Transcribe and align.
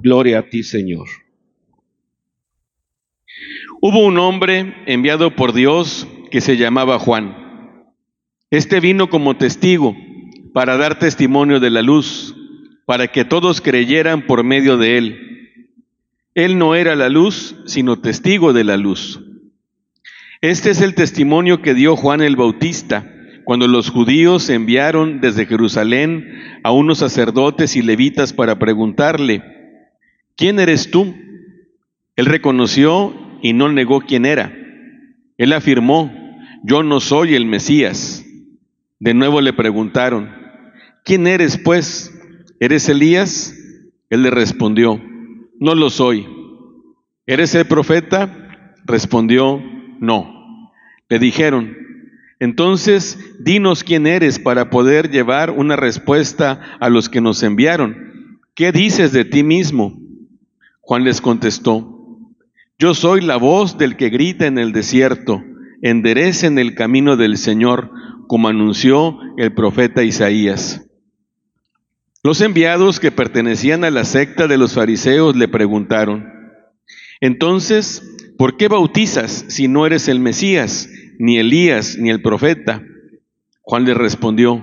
Gloria 0.00 0.40
a 0.40 0.42
ti, 0.48 0.62
Señor. 0.62 1.08
Hubo 3.80 4.04
un 4.04 4.18
hombre 4.18 4.74
enviado 4.86 5.34
por 5.34 5.52
Dios 5.52 6.06
que 6.30 6.40
se 6.40 6.56
llamaba 6.56 6.98
Juan. 6.98 7.36
Este 8.50 8.80
vino 8.80 9.08
como 9.08 9.36
testigo 9.36 9.96
para 10.52 10.76
dar 10.76 10.98
testimonio 10.98 11.60
de 11.60 11.70
la 11.70 11.82
luz, 11.82 12.34
para 12.84 13.08
que 13.08 13.24
todos 13.24 13.60
creyeran 13.60 14.26
por 14.26 14.44
medio 14.44 14.76
de 14.76 14.98
él. 14.98 15.64
Él 16.34 16.58
no 16.58 16.74
era 16.74 16.94
la 16.94 17.08
luz, 17.08 17.56
sino 17.66 18.00
testigo 18.00 18.52
de 18.52 18.64
la 18.64 18.76
luz. 18.76 19.20
Este 20.42 20.70
es 20.70 20.80
el 20.80 20.94
testimonio 20.94 21.62
que 21.62 21.74
dio 21.74 21.96
Juan 21.96 22.20
el 22.20 22.36
Bautista 22.36 23.14
cuando 23.44 23.66
los 23.66 23.90
judíos 23.90 24.48
enviaron 24.48 25.20
desde 25.20 25.46
Jerusalén 25.46 26.60
a 26.62 26.70
unos 26.70 26.98
sacerdotes 26.98 27.76
y 27.76 27.82
levitas 27.82 28.32
para 28.32 28.58
preguntarle, 28.58 29.59
¿quién 30.40 30.58
eres 30.58 30.90
tú? 30.90 31.14
Él 32.16 32.24
reconoció 32.24 33.14
y 33.42 33.52
no 33.52 33.68
negó 33.70 34.00
quién 34.00 34.24
era. 34.24 34.50
Él 35.36 35.52
afirmó, 35.52 36.10
yo 36.64 36.82
no 36.82 36.98
soy 37.00 37.34
el 37.34 37.44
Mesías. 37.44 38.24
De 38.98 39.12
nuevo 39.12 39.42
le 39.42 39.52
preguntaron, 39.52 40.30
¿quién 41.04 41.26
eres 41.26 41.58
pues? 41.58 42.18
¿Eres 42.58 42.88
Elías? 42.88 43.54
Él 44.08 44.22
le 44.22 44.30
respondió, 44.30 44.98
no 45.58 45.74
lo 45.74 45.90
soy. 45.90 46.26
¿Eres 47.26 47.54
el 47.54 47.66
profeta? 47.66 48.74
Respondió, 48.86 49.62
no. 50.00 50.72
Le 51.10 51.18
dijeron, 51.18 51.76
entonces 52.38 53.18
dinos 53.40 53.84
quién 53.84 54.06
eres 54.06 54.38
para 54.38 54.70
poder 54.70 55.10
llevar 55.10 55.50
una 55.50 55.76
respuesta 55.76 56.78
a 56.80 56.88
los 56.88 57.10
que 57.10 57.20
nos 57.20 57.42
enviaron. 57.42 58.40
¿Qué 58.54 58.72
dices 58.72 59.12
de 59.12 59.26
ti 59.26 59.42
mismo? 59.42 60.00
Juan 60.90 61.04
les 61.04 61.20
contestó, 61.20 62.18
yo 62.76 62.94
soy 62.94 63.20
la 63.20 63.36
voz 63.36 63.78
del 63.78 63.96
que 63.96 64.08
grita 64.08 64.48
en 64.48 64.58
el 64.58 64.72
desierto, 64.72 65.40
enderecen 65.82 66.58
el 66.58 66.74
camino 66.74 67.16
del 67.16 67.36
Señor, 67.36 67.92
como 68.26 68.48
anunció 68.48 69.16
el 69.36 69.54
profeta 69.54 70.02
Isaías. 70.02 70.84
Los 72.24 72.40
enviados 72.40 72.98
que 72.98 73.12
pertenecían 73.12 73.84
a 73.84 73.92
la 73.92 74.02
secta 74.02 74.48
de 74.48 74.58
los 74.58 74.74
fariseos 74.74 75.36
le 75.36 75.46
preguntaron, 75.46 76.26
entonces, 77.20 78.02
¿por 78.36 78.56
qué 78.56 78.66
bautizas 78.66 79.44
si 79.46 79.68
no 79.68 79.86
eres 79.86 80.08
el 80.08 80.18
Mesías, 80.18 80.88
ni 81.20 81.38
Elías, 81.38 81.98
ni 82.00 82.10
el 82.10 82.20
profeta? 82.20 82.82
Juan 83.60 83.84
le 83.84 83.94
respondió, 83.94 84.60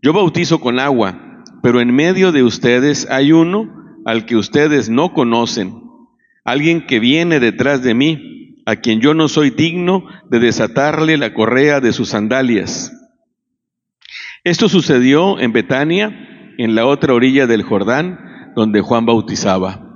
yo 0.00 0.12
bautizo 0.12 0.60
con 0.60 0.78
agua, 0.78 1.42
pero 1.60 1.80
en 1.80 1.92
medio 1.92 2.30
de 2.30 2.44
ustedes 2.44 3.08
hay 3.10 3.32
uno 3.32 3.79
al 4.04 4.26
que 4.26 4.36
ustedes 4.36 4.88
no 4.88 5.12
conocen 5.12 5.90
alguien 6.44 6.86
que 6.86 7.00
viene 7.00 7.40
detrás 7.40 7.82
de 7.82 7.94
mí, 7.94 8.62
a 8.66 8.76
quien 8.76 9.00
yo 9.00 9.14
no 9.14 9.28
soy 9.28 9.50
digno 9.50 10.04
de 10.30 10.40
desatarle 10.40 11.16
la 11.16 11.34
correa 11.34 11.80
de 11.80 11.92
sus 11.92 12.10
sandalias. 12.10 12.92
Esto 14.44 14.68
sucedió 14.68 15.38
en 15.38 15.52
Betania, 15.52 16.54
en 16.58 16.74
la 16.74 16.86
otra 16.86 17.14
orilla 17.14 17.46
del 17.46 17.62
Jordán, 17.62 18.52
donde 18.54 18.80
Juan 18.80 19.06
bautizaba. 19.06 19.94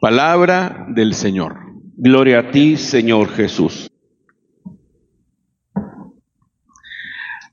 Palabra 0.00 0.86
del 0.88 1.14
Señor. 1.14 1.58
Gloria 1.96 2.38
a 2.40 2.50
ti, 2.50 2.76
Señor 2.76 3.28
Jesús. 3.30 3.90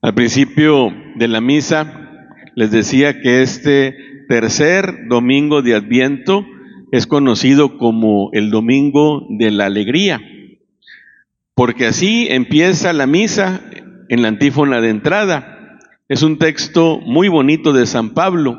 Al 0.01 0.13
principio 0.13 0.93
de 1.15 1.27
la 1.27 1.41
misa 1.41 2.07
les 2.55 2.71
decía 2.71 3.19
que 3.21 3.41
este 3.41 4.06
tercer 4.27 5.07
domingo 5.07 5.61
de 5.61 5.75
Adviento 5.75 6.45
es 6.91 7.07
conocido 7.07 7.77
como 7.77 8.29
el 8.33 8.49
Domingo 8.49 9.25
de 9.29 9.51
la 9.51 9.65
Alegría, 9.65 10.21
porque 11.53 11.87
así 11.87 12.27
empieza 12.29 12.93
la 12.93 13.07
misa 13.07 13.61
en 14.09 14.21
la 14.21 14.29
antífona 14.29 14.79
de 14.79 14.89
entrada. 14.89 15.79
Es 16.07 16.23
un 16.23 16.37
texto 16.37 16.99
muy 16.99 17.27
bonito 17.27 17.73
de 17.73 17.85
San 17.85 18.13
Pablo, 18.13 18.57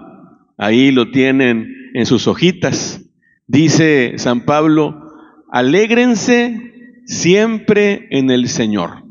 ahí 0.59 0.91
lo 0.91 1.11
tienen 1.11 1.91
en 1.95 2.07
sus 2.07 2.27
hojitas. 2.27 3.03
Dice 3.47 4.15
San 4.19 4.45
Pablo, 4.45 5.11
alégrense 5.51 7.01
siempre 7.07 8.09
en 8.11 8.31
el 8.31 8.49
Señor. 8.49 9.05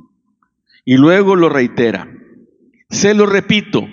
Y 0.86 0.98
luego 0.98 1.36
lo 1.36 1.50
reitera, 1.50 2.08
se 2.90 3.14
lo 3.14 3.26
repito, 3.26 3.88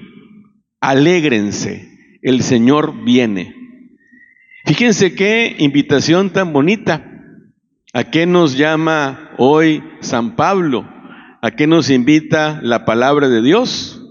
alégrense, 0.81 1.94
el 2.25 2.43
Señor 2.43 3.05
viene. 3.05 3.55
Fíjense 4.65 5.15
qué 5.15 5.55
invitación 5.59 6.31
tan 6.31 6.53
bonita. 6.55 7.05
¿A 7.93 8.05
qué 8.05 8.27
nos 8.27 8.57
llama 8.57 9.31
hoy 9.37 9.85
San 10.01 10.34
Pablo? 10.34 10.89
¿A 11.43 11.51
qué 11.51 11.67
nos 11.67 11.91
invita 11.91 12.61
la 12.63 12.87
palabra 12.87 13.29
de 13.29 13.43
Dios? 13.43 14.03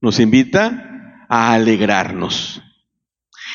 Nos 0.00 0.18
invita 0.18 1.24
a 1.28 1.54
alegrarnos. 1.54 2.60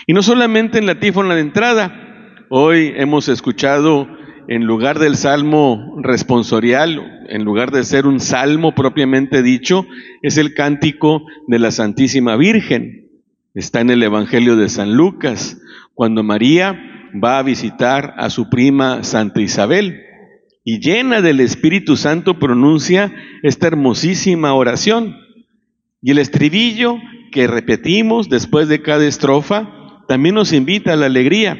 Y 0.07 0.13
no 0.13 0.23
solamente 0.23 0.79
en 0.79 0.85
la 0.85 0.99
tífona 0.99 1.35
de 1.35 1.41
entrada. 1.41 2.05
Hoy 2.49 2.93
hemos 2.95 3.27
escuchado 3.27 4.07
en 4.47 4.63
lugar 4.63 4.97
del 4.97 5.17
salmo 5.17 5.97
responsorial, 6.01 7.25
en 7.27 7.43
lugar 7.43 7.71
de 7.71 7.83
ser 7.83 8.07
un 8.07 8.21
salmo 8.21 8.73
propiamente 8.73 9.43
dicho, 9.43 9.85
es 10.23 10.37
el 10.37 10.53
cántico 10.53 11.25
de 11.47 11.59
la 11.59 11.69
Santísima 11.71 12.37
Virgen. 12.37 13.08
Está 13.55 13.81
en 13.81 13.89
el 13.89 14.03
Evangelio 14.03 14.55
de 14.55 14.69
San 14.69 14.93
Lucas 14.93 15.59
cuando 15.95 16.23
María 16.23 17.09
va 17.21 17.39
a 17.39 17.43
visitar 17.43 18.13
a 18.17 18.29
su 18.29 18.47
prima 18.49 19.03
Santa 19.03 19.41
Isabel 19.41 20.01
y 20.63 20.79
llena 20.79 21.21
del 21.21 21.39
Espíritu 21.39 21.97
Santo 21.97 22.37
pronuncia 22.37 23.11
esta 23.41 23.65
hermosísima 23.65 24.53
oración. 24.53 25.17
Y 25.99 26.11
el 26.11 26.19
estribillo 26.19 26.97
que 27.31 27.47
repetimos 27.47 28.29
después 28.29 28.67
de 28.67 28.83
cada 28.83 29.07
estrofa 29.07 30.03
también 30.07 30.35
nos 30.35 30.53
invita 30.53 30.93
a 30.93 30.95
la 30.95 31.07
alegría. 31.07 31.57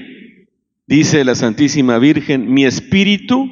Dice 0.86 1.24
la 1.24 1.34
Santísima 1.34 1.98
Virgen, 1.98 2.54
mi 2.54 2.66
espíritu 2.66 3.50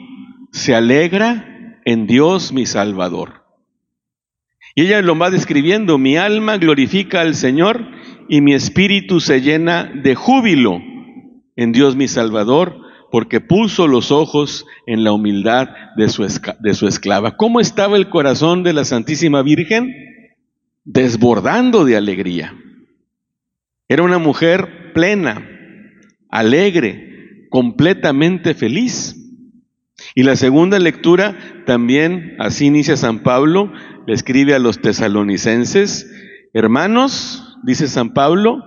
se 0.51 0.75
alegra 0.75 1.79
en 1.85 2.05
Dios 2.05 2.53
mi 2.53 2.67
Salvador. 2.67 3.45
Y 4.75 4.83
ella 4.83 5.01
lo 5.01 5.17
va 5.17 5.31
describiendo, 5.31 5.97
mi 5.97 6.17
alma 6.17 6.57
glorifica 6.57 7.21
al 7.21 7.33
Señor 7.33 7.96
y 8.29 8.41
mi 8.41 8.53
espíritu 8.53 9.19
se 9.19 9.41
llena 9.41 9.83
de 9.83 10.15
júbilo 10.15 10.81
en 11.55 11.71
Dios 11.71 11.95
mi 11.95 12.07
Salvador, 12.07 12.79
porque 13.11 13.39
puso 13.39 13.87
los 13.87 14.11
ojos 14.11 14.65
en 14.85 15.03
la 15.03 15.11
humildad 15.11 15.69
de 15.95 16.09
su, 16.09 16.23
de 16.59 16.73
su 16.73 16.87
esclava. 16.87 17.37
¿Cómo 17.37 17.59
estaba 17.59 17.97
el 17.97 18.09
corazón 18.09 18.63
de 18.63 18.73
la 18.73 18.85
Santísima 18.85 19.41
Virgen? 19.41 19.93
Desbordando 20.83 21.85
de 21.85 21.97
alegría. 21.97 22.53
Era 23.87 24.03
una 24.03 24.17
mujer 24.17 24.91
plena, 24.93 25.47
alegre, 26.29 27.47
completamente 27.49 28.53
feliz. 28.53 29.15
Y 30.13 30.23
la 30.23 30.35
segunda 30.35 30.79
lectura 30.79 31.63
también, 31.65 32.35
así 32.39 32.65
inicia 32.65 32.97
San 32.97 33.23
Pablo, 33.23 33.71
le 34.05 34.13
escribe 34.13 34.53
a 34.53 34.59
los 34.59 34.79
tesalonicenses, 34.79 36.11
hermanos, 36.53 37.46
dice 37.63 37.87
San 37.87 38.13
Pablo, 38.13 38.63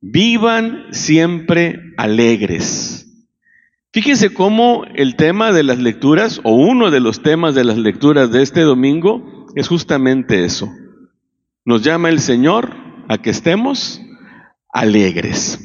vivan 0.00 0.86
siempre 0.90 1.94
alegres. 1.96 3.04
Fíjense 3.92 4.34
cómo 4.34 4.84
el 4.94 5.16
tema 5.16 5.52
de 5.52 5.62
las 5.62 5.78
lecturas, 5.78 6.40
o 6.42 6.54
uno 6.54 6.90
de 6.90 7.00
los 7.00 7.22
temas 7.22 7.54
de 7.54 7.64
las 7.64 7.78
lecturas 7.78 8.32
de 8.32 8.42
este 8.42 8.62
domingo, 8.62 9.46
es 9.54 9.68
justamente 9.68 10.44
eso. 10.44 10.68
Nos 11.64 11.82
llama 11.82 12.08
el 12.08 12.20
Señor 12.20 12.74
a 13.08 13.18
que 13.18 13.30
estemos 13.30 14.02
alegres. 14.72 15.60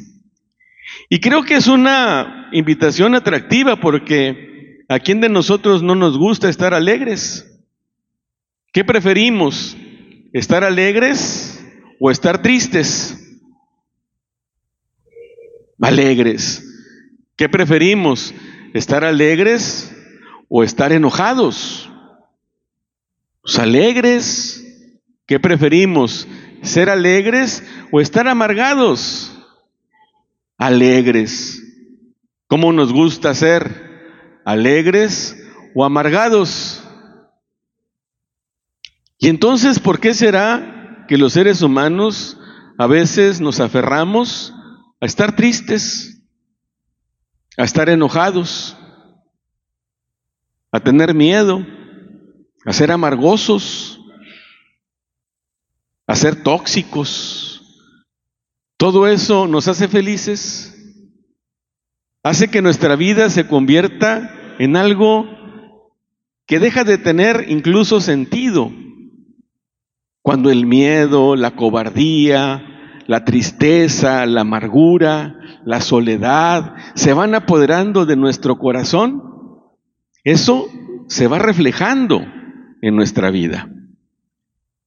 Y 1.09 1.19
creo 1.19 1.43
que 1.43 1.55
es 1.55 1.67
una 1.67 2.49
invitación 2.51 3.15
atractiva 3.15 3.77
porque 3.77 4.85
¿a 4.87 4.99
quién 4.99 5.21
de 5.21 5.29
nosotros 5.29 5.81
no 5.81 5.95
nos 5.95 6.17
gusta 6.17 6.49
estar 6.49 6.73
alegres? 6.73 7.59
¿Qué 8.71 8.85
preferimos? 8.85 9.75
¿Estar 10.31 10.63
alegres 10.63 11.58
o 11.99 12.09
estar 12.09 12.41
tristes. 12.41 13.17
alegres. 15.81 16.63
¿Qué 17.35 17.47
preferimos? 17.47 18.33
¿Estar 18.73 19.03
alegres 19.03 19.95
o 20.49 20.63
estar 20.63 20.91
enojados? 20.91 21.89
Pues 23.41 23.59
alegres. 23.59 24.65
¿Qué 25.25 25.39
preferimos? 25.39 26.27
¿Ser 26.63 26.89
alegres 26.89 27.63
o 27.91 28.01
estar 28.01 28.27
amargados? 28.27 29.37
Alegres. 30.57 31.63
¿Cómo 32.47 32.73
nos 32.73 32.91
gusta 32.91 33.33
ser? 33.35 34.41
¿Alegres 34.43 35.37
o 35.75 35.85
amargados? 35.85 36.83
Y 39.17 39.27
entonces, 39.27 39.79
¿por 39.79 39.99
qué 39.99 40.13
será 40.13 40.78
que 41.09 41.17
los 41.17 41.33
seres 41.33 41.63
humanos 41.63 42.37
a 42.77 42.85
veces 42.85 43.41
nos 43.41 43.59
aferramos 43.59 44.53
a 45.01 45.07
estar 45.07 45.35
tristes, 45.35 46.21
a 47.57 47.63
estar 47.63 47.89
enojados, 47.89 48.77
a 50.71 50.79
tener 50.79 51.15
miedo, 51.15 51.65
a 52.63 52.73
ser 52.73 52.91
amargosos, 52.91 53.99
a 56.05 56.15
ser 56.15 56.43
tóxicos? 56.43 57.63
Todo 58.77 59.07
eso 59.07 59.47
nos 59.47 59.67
hace 59.67 59.87
felices, 59.87 60.75
hace 62.21 62.51
que 62.51 62.61
nuestra 62.61 62.95
vida 62.95 63.31
se 63.31 63.47
convierta 63.47 64.55
en 64.59 64.75
algo 64.75 65.25
que 66.45 66.59
deja 66.59 66.83
de 66.83 66.99
tener 66.99 67.47
incluso 67.49 67.99
sentido 67.99 68.71
cuando 70.29 70.51
el 70.51 70.67
miedo, 70.67 71.35
la 71.35 71.55
cobardía, 71.55 73.01
la 73.07 73.25
tristeza, 73.25 74.27
la 74.27 74.41
amargura, 74.41 75.39
la 75.65 75.81
soledad 75.81 76.75
se 76.93 77.13
van 77.13 77.33
apoderando 77.33 78.05
de 78.05 78.15
nuestro 78.15 78.59
corazón, 78.59 79.23
eso 80.23 80.67
se 81.07 81.25
va 81.25 81.39
reflejando 81.39 82.23
en 82.83 82.95
nuestra 82.95 83.31
vida. 83.31 83.71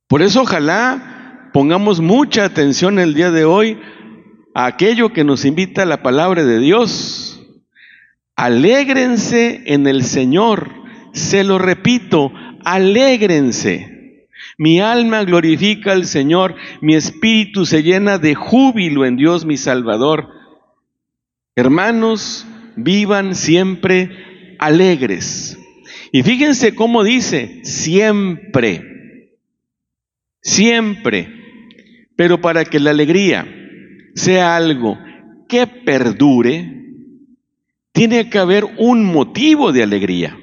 Por 0.06 0.22
eso 0.22 0.42
ojalá 0.42 1.50
pongamos 1.52 2.00
mucha 2.00 2.44
atención 2.44 3.00
el 3.00 3.12
día 3.12 3.32
de 3.32 3.44
hoy 3.44 3.80
a 4.54 4.66
aquello 4.66 5.12
que 5.12 5.24
nos 5.24 5.44
invita 5.44 5.84
la 5.84 6.04
palabra 6.04 6.44
de 6.44 6.60
Dios. 6.60 7.44
Alégrense 8.36 9.64
en 9.66 9.88
el 9.88 10.04
Señor. 10.04 10.70
Se 11.14 11.42
lo 11.42 11.58
repito, 11.58 12.30
alégrense. 12.64 13.91
Mi 14.58 14.80
alma 14.80 15.24
glorifica 15.24 15.92
al 15.92 16.04
Señor, 16.06 16.56
mi 16.80 16.94
espíritu 16.94 17.64
se 17.66 17.82
llena 17.82 18.18
de 18.18 18.34
júbilo 18.34 19.04
en 19.06 19.16
Dios 19.16 19.44
mi 19.44 19.56
Salvador. 19.56 20.28
Hermanos, 21.56 22.46
vivan 22.76 23.34
siempre 23.34 24.56
alegres. 24.58 25.58
Y 26.12 26.22
fíjense 26.22 26.74
cómo 26.74 27.04
dice, 27.04 27.60
siempre, 27.64 29.36
siempre. 30.40 31.28
Pero 32.16 32.40
para 32.40 32.64
que 32.64 32.78
la 32.80 32.90
alegría 32.90 33.46
sea 34.14 34.56
algo 34.56 34.98
que 35.48 35.66
perdure, 35.66 36.82
tiene 37.92 38.30
que 38.30 38.38
haber 38.38 38.64
un 38.78 39.04
motivo 39.04 39.72
de 39.72 39.82
alegría, 39.82 40.38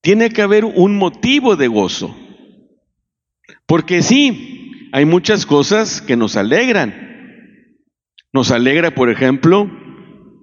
tiene 0.00 0.30
que 0.30 0.42
haber 0.42 0.64
un 0.64 0.96
motivo 0.96 1.56
de 1.56 1.68
gozo. 1.68 2.16
Porque 3.66 4.02
sí, 4.02 4.88
hay 4.92 5.04
muchas 5.04 5.44
cosas 5.44 6.00
que 6.00 6.16
nos 6.16 6.36
alegran. 6.36 6.94
Nos 8.32 8.50
alegra, 8.50 8.94
por 8.94 9.10
ejemplo, 9.10 9.70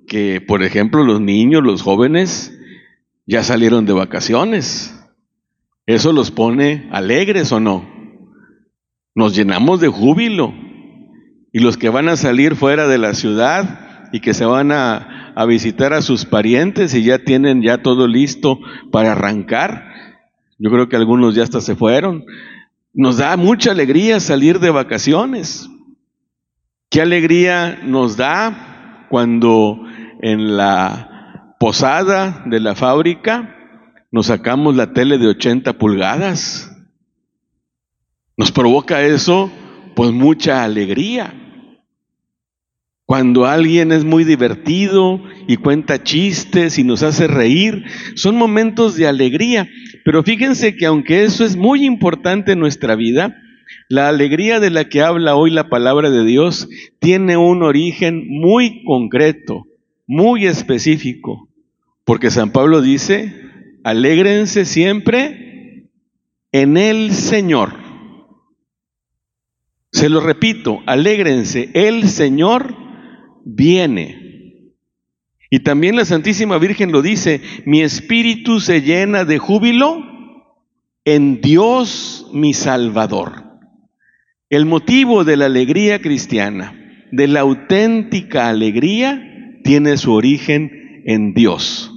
que, 0.07 0.41
por 0.41 0.63
ejemplo, 0.63 1.03
los 1.03 1.21
niños, 1.21 1.63
los 1.63 1.81
jóvenes, 1.81 2.57
ya 3.25 3.43
salieron 3.43 3.85
de 3.85 3.93
vacaciones. 3.93 4.93
¿Eso 5.85 6.11
los 6.11 6.31
pone 6.31 6.89
alegres 6.91 7.51
o 7.51 7.59
no? 7.59 7.89
Nos 9.15 9.35
llenamos 9.35 9.79
de 9.79 9.87
júbilo. 9.87 10.53
Y 11.51 11.59
los 11.59 11.77
que 11.77 11.89
van 11.89 12.09
a 12.09 12.17
salir 12.17 12.55
fuera 12.55 12.87
de 12.87 12.97
la 12.97 13.13
ciudad 13.13 14.09
y 14.11 14.19
que 14.19 14.33
se 14.33 14.45
van 14.45 14.71
a, 14.71 15.33
a 15.35 15.45
visitar 15.45 15.93
a 15.93 16.01
sus 16.01 16.25
parientes 16.25 16.93
y 16.93 17.03
ya 17.03 17.19
tienen 17.19 17.61
ya 17.61 17.81
todo 17.81 18.07
listo 18.07 18.59
para 18.91 19.11
arrancar. 19.11 19.93
Yo 20.57 20.71
creo 20.71 20.89
que 20.89 20.95
algunos 20.95 21.35
ya 21.35 21.43
hasta 21.43 21.61
se 21.61 21.75
fueron. 21.75 22.25
Nos 22.93 23.17
da 23.17 23.35
mucha 23.37 23.71
alegría 23.71 24.19
salir 24.19 24.59
de 24.59 24.69
vacaciones. 24.69 25.67
Qué 26.89 27.01
alegría 27.01 27.79
nos 27.83 28.17
da 28.17 29.07
cuando 29.09 29.83
en 30.21 30.55
la 30.55 31.55
posada 31.59 32.43
de 32.45 32.59
la 32.59 32.75
fábrica 32.75 33.55
nos 34.11 34.27
sacamos 34.27 34.75
la 34.75 34.93
tele 34.93 35.17
de 35.17 35.27
80 35.27 35.73
pulgadas. 35.73 36.71
Nos 38.37 38.51
provoca 38.51 39.01
eso 39.01 39.51
pues 39.95 40.11
mucha 40.11 40.63
alegría. 40.63 41.33
Cuando 43.13 43.45
alguien 43.45 43.91
es 43.91 44.03
muy 44.03 44.23
divertido 44.23 45.21
y 45.47 45.57
cuenta 45.57 46.01
chistes 46.01 46.79
y 46.79 46.83
nos 46.83 47.03
hace 47.03 47.27
reír, 47.27 47.83
son 48.15 48.35
momentos 48.35 48.95
de 48.95 49.05
alegría. 49.05 49.69
Pero 50.03 50.23
fíjense 50.23 50.75
que 50.75 50.87
aunque 50.87 51.23
eso 51.23 51.45
es 51.45 51.55
muy 51.55 51.85
importante 51.85 52.53
en 52.53 52.59
nuestra 52.59 52.95
vida, 52.95 53.39
la 53.87 54.07
alegría 54.09 54.59
de 54.59 54.71
la 54.71 54.89
que 54.89 55.03
habla 55.03 55.35
hoy 55.35 55.51
la 55.51 55.69
palabra 55.69 56.09
de 56.09 56.25
Dios 56.25 56.67
tiene 56.97 57.37
un 57.37 57.61
origen 57.61 58.25
muy 58.27 58.83
concreto, 58.83 59.67
muy 60.07 60.47
específico. 60.47 61.49
Porque 62.05 62.31
San 62.31 62.51
Pablo 62.51 62.81
dice, 62.81 63.31
alégrense 63.83 64.65
siempre 64.65 65.91
en 66.51 66.77
el 66.77 67.11
Señor. 67.13 67.75
Se 69.91 70.09
lo 70.09 70.19
repito, 70.19 70.81
alégrense, 70.87 71.69
el 71.75 72.09
Señor 72.09 72.81
viene. 73.43 74.71
Y 75.49 75.59
también 75.59 75.95
la 75.95 76.05
Santísima 76.05 76.57
Virgen 76.57 76.91
lo 76.91 77.01
dice, 77.01 77.41
mi 77.65 77.81
espíritu 77.81 78.59
se 78.59 78.81
llena 78.81 79.25
de 79.25 79.37
júbilo 79.37 80.03
en 81.05 81.41
Dios 81.41 82.27
mi 82.33 82.53
Salvador. 82.53 83.43
El 84.49 84.65
motivo 84.65 85.23
de 85.23 85.37
la 85.37 85.45
alegría 85.45 86.01
cristiana, 86.01 86.73
de 87.11 87.27
la 87.27 87.41
auténtica 87.41 88.49
alegría, 88.49 89.21
tiene 89.63 89.97
su 89.97 90.13
origen 90.13 91.03
en 91.05 91.33
Dios. 91.33 91.91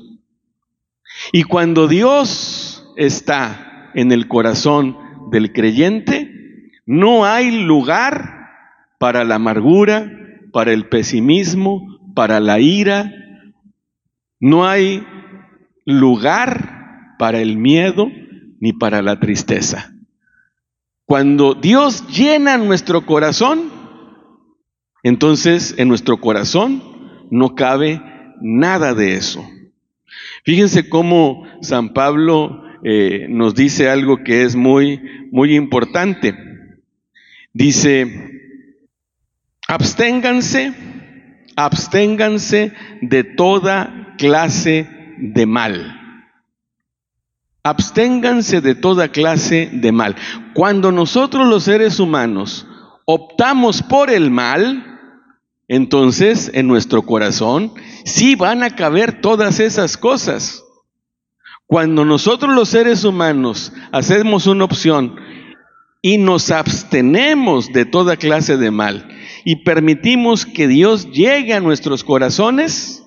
Y 1.32 1.44
cuando 1.44 1.88
Dios 1.88 2.92
está 2.96 3.90
en 3.94 4.12
el 4.12 4.28
corazón 4.28 4.96
del 5.30 5.52
creyente, 5.52 6.70
no 6.86 7.24
hay 7.24 7.50
lugar 7.62 8.48
para 8.98 9.24
la 9.24 9.36
amargura, 9.36 10.10
para 10.56 10.72
el 10.72 10.88
pesimismo, 10.88 12.00
para 12.14 12.40
la 12.40 12.60
ira. 12.60 13.12
No 14.40 14.66
hay 14.66 15.06
lugar 15.84 17.14
para 17.18 17.42
el 17.42 17.58
miedo 17.58 18.10
ni 18.58 18.72
para 18.72 19.02
la 19.02 19.20
tristeza. 19.20 19.92
Cuando 21.04 21.52
Dios 21.52 22.06
llena 22.08 22.56
nuestro 22.56 23.04
corazón, 23.04 23.70
entonces 25.02 25.74
en 25.76 25.88
nuestro 25.88 26.22
corazón 26.22 26.82
no 27.30 27.54
cabe 27.54 28.00
nada 28.40 28.94
de 28.94 29.12
eso. 29.16 29.46
Fíjense 30.42 30.88
cómo 30.88 31.42
San 31.60 31.92
Pablo 31.92 32.62
eh, 32.82 33.26
nos 33.28 33.54
dice 33.54 33.90
algo 33.90 34.24
que 34.24 34.44
es 34.44 34.56
muy, 34.56 35.02
muy 35.30 35.54
importante. 35.54 36.34
Dice, 37.52 38.35
Absténganse, 39.68 40.74
absténganse 41.56 42.72
de 43.02 43.24
toda 43.24 44.14
clase 44.16 44.88
de 45.18 45.46
mal. 45.46 46.00
Absténganse 47.64 48.60
de 48.60 48.76
toda 48.76 49.08
clase 49.08 49.68
de 49.72 49.90
mal. 49.90 50.14
Cuando 50.54 50.92
nosotros 50.92 51.48
los 51.48 51.64
seres 51.64 51.98
humanos 51.98 52.64
optamos 53.06 53.82
por 53.82 54.08
el 54.08 54.30
mal, 54.30 55.00
entonces 55.66 56.48
en 56.54 56.68
nuestro 56.68 57.02
corazón 57.02 57.72
sí 58.04 58.36
van 58.36 58.62
a 58.62 58.70
caber 58.70 59.20
todas 59.20 59.58
esas 59.58 59.96
cosas. 59.96 60.62
Cuando 61.66 62.04
nosotros 62.04 62.54
los 62.54 62.68
seres 62.68 63.02
humanos 63.02 63.72
hacemos 63.90 64.46
una 64.46 64.64
opción 64.64 65.16
y 66.02 66.18
nos 66.18 66.52
abstenemos 66.52 67.72
de 67.72 67.84
toda 67.84 68.16
clase 68.16 68.56
de 68.56 68.70
mal, 68.70 69.08
y 69.48 69.62
permitimos 69.62 70.44
que 70.44 70.66
Dios 70.66 71.12
llegue 71.12 71.54
a 71.54 71.60
nuestros 71.60 72.02
corazones, 72.02 73.04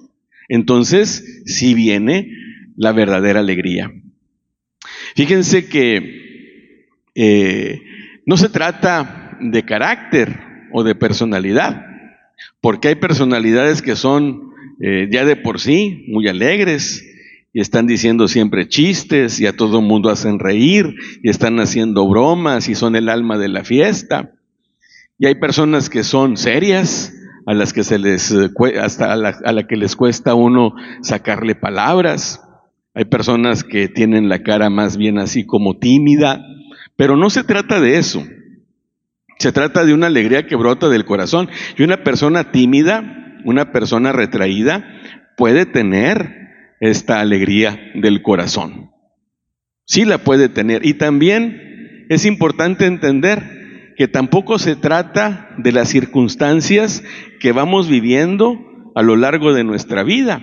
entonces 0.47 1.43
sí 1.45 1.73
viene 1.73 2.31
la 2.77 2.93
verdadera 2.93 3.41
alegría. 3.41 3.91
Fíjense 5.17 5.67
que 5.67 6.87
eh, 7.13 7.81
no 8.25 8.37
se 8.37 8.47
trata 8.47 9.37
de 9.41 9.65
carácter 9.65 10.39
o 10.71 10.85
de 10.85 10.95
personalidad. 10.95 11.85
Porque 12.61 12.87
hay 12.87 12.95
personalidades 12.95 13.81
que 13.81 13.97
son 13.97 14.53
eh, 14.79 15.09
ya 15.11 15.25
de 15.25 15.35
por 15.35 15.59
sí 15.59 16.05
muy 16.07 16.29
alegres 16.29 17.05
y 17.51 17.59
están 17.59 17.85
diciendo 17.85 18.29
siempre 18.29 18.69
chistes 18.69 19.41
y 19.41 19.45
a 19.45 19.57
todo 19.57 19.81
mundo 19.81 20.09
hacen 20.09 20.39
reír 20.39 20.95
y 21.21 21.29
están 21.29 21.59
haciendo 21.59 22.07
bromas 22.07 22.69
y 22.69 22.75
son 22.75 22.95
el 22.95 23.09
alma 23.09 23.37
de 23.37 23.49
la 23.49 23.65
fiesta. 23.65 24.38
Y 25.19 25.27
hay 25.27 25.35
personas 25.35 25.89
que 25.89 26.03
son 26.03 26.37
serias, 26.37 27.13
a 27.45 27.53
las 27.53 27.73
que 27.73 27.83
se 27.83 27.99
les 27.99 28.31
eh, 28.31 28.49
hasta 28.81 29.11
a 29.11 29.15
la, 29.15 29.35
a 29.43 29.51
la 29.51 29.67
que 29.67 29.75
les 29.75 29.95
cuesta 29.95 30.33
uno 30.33 30.75
sacarle 31.01 31.55
palabras. 31.55 32.41
Hay 32.93 33.05
personas 33.05 33.63
que 33.63 33.89
tienen 33.89 34.29
la 34.29 34.43
cara 34.43 34.69
más 34.69 34.97
bien 34.97 35.17
así 35.19 35.45
como 35.45 35.77
tímida, 35.77 36.45
pero 36.95 37.17
no 37.17 37.29
se 37.29 37.43
trata 37.43 37.81
de 37.81 37.97
eso. 37.97 38.23
Se 39.39 39.51
trata 39.51 39.83
de 39.83 39.93
una 39.93 40.07
alegría 40.07 40.47
que 40.47 40.55
brota 40.55 40.89
del 40.89 41.05
corazón. 41.05 41.49
Y 41.77 41.83
una 41.83 42.03
persona 42.03 42.51
tímida, 42.51 43.39
una 43.45 43.71
persona 43.71 44.11
retraída, 44.11 44.85
puede 45.35 45.65
tener 45.65 46.75
esta 46.79 47.19
alegría 47.19 47.79
del 47.95 48.21
corazón. 48.21 48.91
Sí 49.85 50.05
la 50.05 50.19
puede 50.19 50.49
tener. 50.49 50.85
Y 50.85 50.93
también 50.93 52.05
es 52.09 52.25
importante 52.25 52.85
entender 52.85 53.58
que 53.99 54.07
tampoco 54.07 54.59
se 54.59 54.77
trata 54.77 55.53
de 55.57 55.73
las 55.73 55.89
circunstancias 55.89 57.03
que 57.41 57.51
vamos 57.51 57.89
viviendo 57.89 58.57
a 58.95 59.01
lo 59.01 59.17
largo 59.17 59.53
de 59.53 59.65
nuestra 59.65 60.03
vida. 60.03 60.41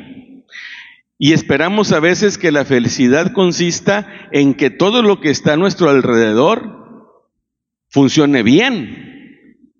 Y 1.18 1.32
esperamos 1.32 1.90
a 1.92 2.00
veces 2.00 2.36
que 2.36 2.52
la 2.52 2.66
felicidad 2.66 3.32
consista 3.32 4.28
en 4.30 4.52
que 4.52 4.68
todo 4.68 5.00
lo 5.00 5.22
que 5.22 5.30
está 5.30 5.54
a 5.54 5.56
nuestro 5.56 5.88
alrededor 5.88 7.32
funcione 7.88 8.42
bien 8.42 9.70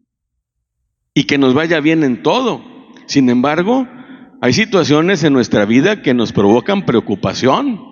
y 1.13 1.25
que 1.25 1.37
nos 1.37 1.53
vaya 1.53 1.79
bien 1.81 2.03
en 2.03 2.23
todo. 2.23 2.65
Sin 3.05 3.29
embargo, 3.29 3.87
hay 4.41 4.55
situaciones 4.55 5.23
en 5.23 5.35
nuestra 5.35 5.67
vida 5.67 6.01
que 6.01 6.15
nos 6.15 6.33
provocan 6.33 6.87
preocupación. 6.87 7.86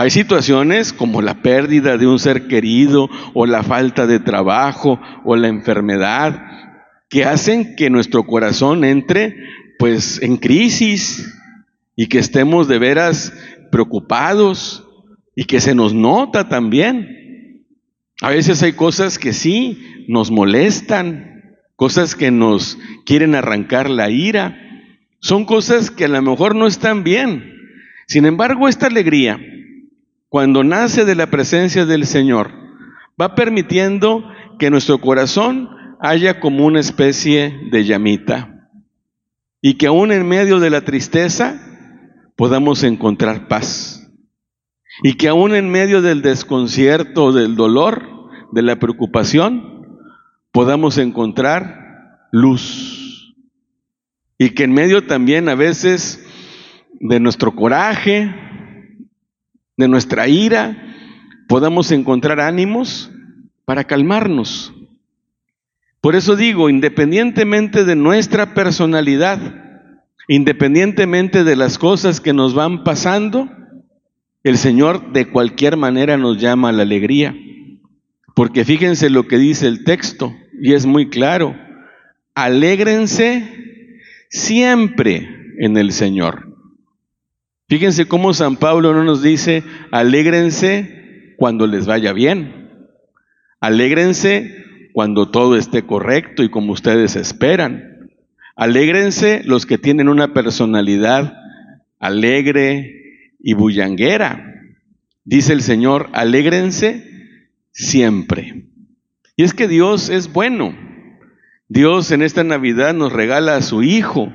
Hay 0.00 0.08
situaciones 0.08 0.94
como 0.94 1.20
la 1.20 1.42
pérdida 1.42 1.98
de 1.98 2.06
un 2.06 2.18
ser 2.18 2.48
querido 2.48 3.10
o 3.34 3.44
la 3.44 3.62
falta 3.62 4.06
de 4.06 4.18
trabajo 4.18 4.98
o 5.26 5.36
la 5.36 5.48
enfermedad 5.48 6.40
que 7.10 7.26
hacen 7.26 7.76
que 7.76 7.90
nuestro 7.90 8.24
corazón 8.24 8.84
entre 8.84 9.36
pues 9.78 10.22
en 10.22 10.38
crisis 10.38 11.38
y 11.96 12.06
que 12.06 12.18
estemos 12.18 12.66
de 12.66 12.78
veras 12.78 13.34
preocupados 13.70 14.88
y 15.36 15.44
que 15.44 15.60
se 15.60 15.74
nos 15.74 15.92
nota 15.92 16.48
también. 16.48 17.66
A 18.22 18.30
veces 18.30 18.62
hay 18.62 18.72
cosas 18.72 19.18
que 19.18 19.34
sí 19.34 20.06
nos 20.08 20.30
molestan, 20.30 21.58
cosas 21.76 22.14
que 22.14 22.30
nos 22.30 22.78
quieren 23.04 23.34
arrancar 23.34 23.90
la 23.90 24.08
ira, 24.08 24.56
son 25.18 25.44
cosas 25.44 25.90
que 25.90 26.06
a 26.06 26.08
lo 26.08 26.22
mejor 26.22 26.54
no 26.54 26.66
están 26.66 27.04
bien. 27.04 27.52
Sin 28.06 28.24
embargo, 28.24 28.66
esta 28.66 28.86
alegría, 28.86 29.38
cuando 30.30 30.62
nace 30.62 31.04
de 31.04 31.16
la 31.16 31.26
presencia 31.26 31.84
del 31.84 32.06
Señor, 32.06 32.52
va 33.20 33.34
permitiendo 33.34 34.24
que 34.58 34.70
nuestro 34.70 34.98
corazón 35.00 35.68
haya 36.00 36.38
como 36.40 36.64
una 36.64 36.78
especie 36.80 37.68
de 37.70 37.84
llamita 37.84 38.70
y 39.60 39.74
que 39.74 39.88
aún 39.88 40.12
en 40.12 40.26
medio 40.26 40.60
de 40.60 40.70
la 40.70 40.82
tristeza 40.82 41.60
podamos 42.36 42.84
encontrar 42.84 43.48
paz 43.48 44.08
y 45.02 45.14
que 45.14 45.28
aún 45.28 45.54
en 45.54 45.68
medio 45.68 46.00
del 46.00 46.22
desconcierto, 46.22 47.32
del 47.32 47.56
dolor, 47.56 48.08
de 48.52 48.62
la 48.62 48.76
preocupación, 48.76 49.98
podamos 50.52 50.96
encontrar 50.98 52.28
luz. 52.30 53.34
Y 54.38 54.50
que 54.50 54.64
en 54.64 54.72
medio 54.72 55.06
también 55.06 55.48
a 55.48 55.54
veces 55.54 56.24
de 57.00 57.18
nuestro 57.18 57.54
coraje, 57.54 58.34
de 59.80 59.88
nuestra 59.88 60.28
ira, 60.28 60.94
podamos 61.48 61.90
encontrar 61.90 62.38
ánimos 62.38 63.10
para 63.64 63.84
calmarnos. 63.84 64.72
Por 66.00 66.14
eso 66.14 66.36
digo, 66.36 66.70
independientemente 66.70 67.84
de 67.84 67.96
nuestra 67.96 68.54
personalidad, 68.54 69.40
independientemente 70.28 71.42
de 71.42 71.56
las 71.56 71.76
cosas 71.76 72.20
que 72.20 72.32
nos 72.32 72.54
van 72.54 72.84
pasando, 72.84 73.50
el 74.44 74.56
Señor 74.56 75.12
de 75.12 75.28
cualquier 75.28 75.76
manera 75.76 76.16
nos 76.16 76.38
llama 76.40 76.70
a 76.70 76.72
la 76.72 76.82
alegría. 76.82 77.34
Porque 78.34 78.64
fíjense 78.64 79.10
lo 79.10 79.26
que 79.26 79.36
dice 79.36 79.66
el 79.66 79.84
texto, 79.84 80.34
y 80.62 80.72
es 80.72 80.86
muy 80.86 81.10
claro. 81.10 81.54
Alégrense 82.34 83.88
siempre 84.30 85.28
en 85.58 85.76
el 85.76 85.92
Señor. 85.92 86.49
Fíjense 87.70 88.06
cómo 88.06 88.34
San 88.34 88.56
Pablo 88.56 88.92
no 88.92 89.04
nos 89.04 89.22
dice, 89.22 89.64
alégrense 89.90 91.34
cuando 91.38 91.66
les 91.66 91.86
vaya 91.86 92.12
bien. 92.12 92.68
Alégrense 93.60 94.90
cuando 94.92 95.30
todo 95.30 95.56
esté 95.56 95.86
correcto 95.86 96.42
y 96.42 96.50
como 96.50 96.72
ustedes 96.72 97.16
esperan. 97.16 98.10
Alégrense 98.56 99.40
los 99.44 99.64
que 99.64 99.78
tienen 99.78 100.10
una 100.10 100.34
personalidad 100.34 101.32
alegre, 101.98 102.96
y 103.42 103.54
bullanguera. 103.54 104.44
Dice 105.24 105.52
el 105.52 105.62
Señor, 105.62 106.10
alégrense 106.12 107.06
siempre. 107.72 108.66
Y 109.36 109.44
es 109.44 109.54
que 109.54 109.68
Dios 109.68 110.10
es 110.10 110.32
bueno. 110.32 110.74
Dios 111.68 112.10
en 112.10 112.22
esta 112.22 112.44
Navidad 112.44 112.94
nos 112.94 113.12
regala 113.12 113.56
a 113.56 113.62
su 113.62 113.82
Hijo. 113.82 114.32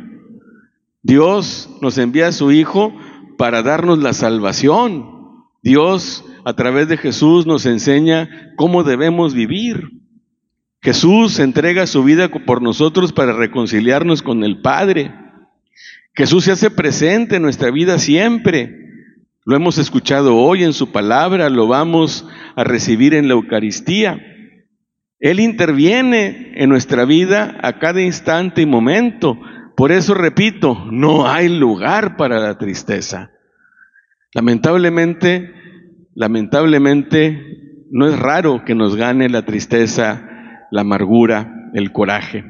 Dios 1.03 1.69
nos 1.81 1.97
envía 1.97 2.29
a 2.29 2.31
su 2.31 2.51
Hijo 2.51 2.97
para 3.37 3.63
darnos 3.63 3.99
la 3.99 4.13
salvación. 4.13 5.43
Dios 5.61 6.23
a 6.45 6.53
través 6.53 6.87
de 6.87 6.97
Jesús 6.97 7.45
nos 7.47 7.65
enseña 7.65 8.53
cómo 8.55 8.83
debemos 8.83 9.33
vivir. 9.33 9.89
Jesús 10.81 11.39
entrega 11.39 11.87
su 11.87 12.03
vida 12.03 12.29
por 12.29 12.61
nosotros 12.61 13.11
para 13.11 13.33
reconciliarnos 13.33 14.21
con 14.21 14.43
el 14.43 14.61
Padre. 14.61 15.11
Jesús 16.13 16.45
se 16.45 16.51
hace 16.51 16.69
presente 16.69 17.37
en 17.37 17.41
nuestra 17.41 17.71
vida 17.71 17.97
siempre. 17.97 18.85
Lo 19.43 19.55
hemos 19.55 19.77
escuchado 19.79 20.37
hoy 20.37 20.63
en 20.63 20.73
su 20.73 20.91
palabra, 20.91 21.49
lo 21.49 21.67
vamos 21.67 22.27
a 22.55 22.63
recibir 22.63 23.13
en 23.15 23.27
la 23.27 23.33
Eucaristía. 23.33 24.19
Él 25.19 25.39
interviene 25.39 26.53
en 26.55 26.69
nuestra 26.69 27.05
vida 27.05 27.57
a 27.63 27.79
cada 27.79 28.01
instante 28.01 28.61
y 28.61 28.65
momento. 28.65 29.39
Por 29.75 29.91
eso 29.91 30.13
repito, 30.13 30.86
no 30.91 31.27
hay 31.27 31.50
lugar 31.50 32.17
para 32.17 32.39
la 32.39 32.58
tristeza. 32.58 33.32
Lamentablemente, 34.34 35.53
lamentablemente, 36.13 37.86
no 37.91 38.08
es 38.08 38.17
raro 38.17 38.63
que 38.65 38.75
nos 38.75 38.96
gane 38.96 39.29
la 39.29 39.46
tristeza, 39.46 40.67
la 40.72 40.82
amargura, 40.82 41.72
el 41.74 41.91
coraje. 41.91 42.44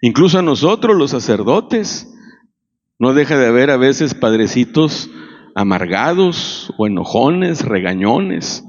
Incluso 0.00 0.38
a 0.38 0.42
nosotros, 0.42 0.96
los 0.96 1.10
sacerdotes, 1.10 2.08
no 2.98 3.14
deja 3.14 3.36
de 3.38 3.46
haber 3.46 3.70
a 3.70 3.76
veces 3.76 4.14
padrecitos 4.14 5.10
amargados 5.54 6.72
o 6.78 6.86
enojones, 6.86 7.64
regañones, 7.64 8.64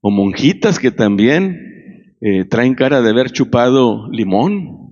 o 0.00 0.10
monjitas 0.10 0.78
que 0.78 0.90
también 0.90 2.16
eh, 2.20 2.44
traen 2.44 2.74
cara 2.74 3.00
de 3.00 3.10
haber 3.10 3.30
chupado 3.30 4.10
limón. 4.10 4.83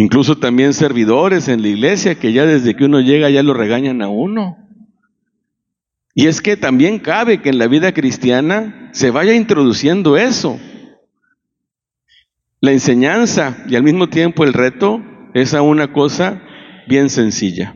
Incluso 0.00 0.38
también 0.38 0.74
servidores 0.74 1.48
en 1.48 1.60
la 1.60 1.66
iglesia 1.66 2.14
que 2.14 2.32
ya 2.32 2.46
desde 2.46 2.76
que 2.76 2.84
uno 2.84 3.00
llega 3.00 3.30
ya 3.30 3.42
lo 3.42 3.52
regañan 3.52 4.00
a 4.00 4.06
uno. 4.06 4.56
Y 6.14 6.28
es 6.28 6.40
que 6.40 6.56
también 6.56 7.00
cabe 7.00 7.42
que 7.42 7.48
en 7.48 7.58
la 7.58 7.66
vida 7.66 7.92
cristiana 7.92 8.90
se 8.92 9.10
vaya 9.10 9.34
introduciendo 9.34 10.16
eso. 10.16 10.60
La 12.60 12.70
enseñanza 12.70 13.64
y 13.68 13.74
al 13.74 13.82
mismo 13.82 14.08
tiempo 14.08 14.44
el 14.44 14.52
reto 14.52 15.02
es 15.34 15.52
a 15.52 15.62
una 15.62 15.92
cosa 15.92 16.42
bien 16.86 17.10
sencilla. 17.10 17.74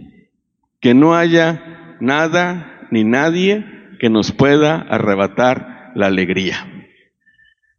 Que 0.80 0.94
no 0.94 1.16
haya 1.16 1.96
nada 2.00 2.86
ni 2.92 3.02
nadie 3.02 3.66
que 3.98 4.10
nos 4.10 4.30
pueda 4.30 4.76
arrebatar 4.76 5.90
la 5.96 6.06
alegría. 6.06 6.68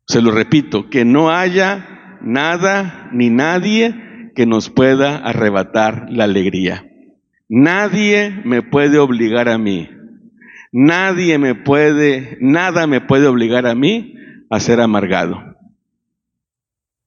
Se 0.05 0.21
lo 0.21 0.31
repito, 0.31 0.89
que 0.89 1.05
no 1.05 1.31
haya 1.31 2.19
nada 2.21 3.09
ni 3.13 3.29
nadie 3.29 4.11
que 4.35 4.45
nos 4.45 4.69
pueda 4.69 5.17
arrebatar 5.17 6.07
la 6.09 6.25
alegría. 6.25 6.89
Nadie 7.49 8.41
me 8.45 8.61
puede 8.61 8.97
obligar 8.97 9.49
a 9.49 9.57
mí. 9.57 9.89
Nadie 10.71 11.37
me 11.37 11.53
puede, 11.53 12.37
nada 12.41 12.87
me 12.87 12.99
puede 12.99 13.27
obligar 13.27 13.67
a 13.67 13.75
mí 13.75 14.15
a 14.49 14.59
ser 14.59 14.81
amargado. 14.81 15.55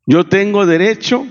Yo 0.07 0.25
tengo 0.25 0.67
derecho 0.67 1.27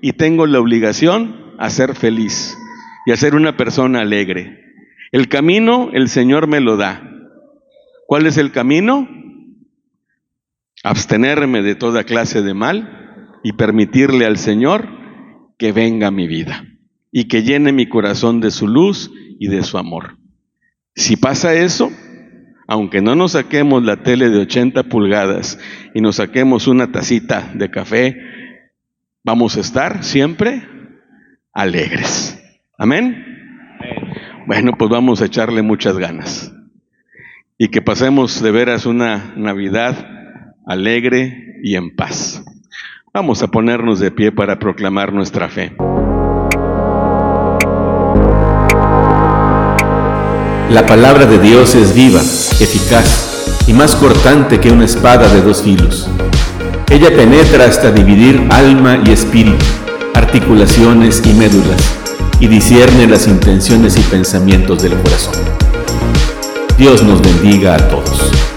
y 0.00 0.12
tengo 0.12 0.46
la 0.46 0.60
obligación 0.60 1.54
a 1.58 1.70
ser 1.70 1.94
feliz 1.96 2.56
y 3.04 3.10
a 3.10 3.16
ser 3.16 3.34
una 3.34 3.56
persona 3.56 4.00
alegre. 4.00 4.60
El 5.10 5.28
camino 5.28 5.90
el 5.92 6.08
Señor 6.08 6.46
me 6.46 6.60
lo 6.60 6.76
da. 6.76 7.02
¿Cuál 8.06 8.26
es 8.26 8.36
el 8.38 8.52
camino? 8.52 9.08
Abstenerme 10.84 11.62
de 11.62 11.74
toda 11.74 12.04
clase 12.04 12.42
de 12.42 12.54
mal 12.54 13.38
y 13.42 13.54
permitirle 13.54 14.24
al 14.24 14.38
Señor 14.38 15.01
que 15.62 15.70
venga 15.70 16.10
mi 16.10 16.26
vida 16.26 16.64
y 17.12 17.28
que 17.28 17.44
llene 17.44 17.70
mi 17.70 17.88
corazón 17.88 18.40
de 18.40 18.50
su 18.50 18.66
luz 18.66 19.12
y 19.38 19.46
de 19.46 19.62
su 19.62 19.78
amor. 19.78 20.18
Si 20.96 21.16
pasa 21.16 21.54
eso, 21.54 21.92
aunque 22.66 23.00
no 23.00 23.14
nos 23.14 23.32
saquemos 23.32 23.84
la 23.84 24.02
tele 24.02 24.28
de 24.28 24.40
80 24.40 24.82
pulgadas 24.88 25.60
y 25.94 26.00
nos 26.00 26.16
saquemos 26.16 26.66
una 26.66 26.90
tacita 26.90 27.52
de 27.54 27.70
café, 27.70 28.16
vamos 29.22 29.56
a 29.56 29.60
estar 29.60 30.02
siempre 30.02 30.66
alegres. 31.52 32.42
Amén. 32.76 33.24
Bueno, 34.48 34.72
pues 34.76 34.90
vamos 34.90 35.22
a 35.22 35.26
echarle 35.26 35.62
muchas 35.62 35.96
ganas 35.96 36.52
y 37.56 37.68
que 37.68 37.82
pasemos 37.82 38.42
de 38.42 38.50
veras 38.50 38.84
una 38.84 39.32
Navidad 39.36 40.08
alegre 40.66 41.60
y 41.62 41.76
en 41.76 41.94
paz. 41.94 42.41
Vamos 43.14 43.42
a 43.42 43.48
ponernos 43.48 44.00
de 44.00 44.10
pie 44.10 44.32
para 44.32 44.58
proclamar 44.58 45.12
nuestra 45.12 45.50
fe. 45.50 45.76
La 50.70 50.86
palabra 50.86 51.26
de 51.26 51.38
Dios 51.38 51.74
es 51.74 51.94
viva, 51.94 52.20
eficaz 52.20 53.64
y 53.66 53.74
más 53.74 53.96
cortante 53.96 54.60
que 54.60 54.70
una 54.70 54.86
espada 54.86 55.28
de 55.28 55.42
dos 55.42 55.60
filos. 55.60 56.08
Ella 56.88 57.14
penetra 57.14 57.66
hasta 57.66 57.92
dividir 57.92 58.48
alma 58.50 58.98
y 59.04 59.10
espíritu, 59.10 59.66
articulaciones 60.14 61.22
y 61.26 61.34
médulas, 61.34 61.94
y 62.40 62.46
discierne 62.46 63.06
las 63.06 63.28
intenciones 63.28 63.98
y 63.98 64.02
pensamientos 64.04 64.82
del 64.82 64.94
corazón. 64.94 65.34
Dios 66.78 67.02
nos 67.02 67.20
bendiga 67.20 67.74
a 67.74 67.88
todos. 67.90 68.51